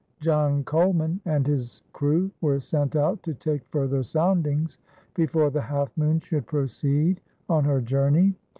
[0.19, 4.79] John Colman and a boat's crew were sent out to take further soundings
[5.13, 8.33] before the Half Moon should proceed on her journey.